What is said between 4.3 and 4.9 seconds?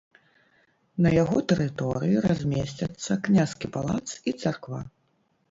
царква.